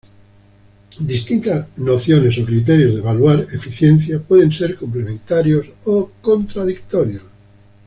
Distintas 0.99 1.67
nociones 1.77 2.35
o 2.39 2.43
criterios 2.43 2.95
de 2.95 3.01
evaluar 3.01 3.41
eficiencia 3.53 4.17
pueden 4.19 4.51
ser 4.51 4.75
complementarios 4.75 5.67
o 5.85 6.09
contradictorios. 6.23 7.21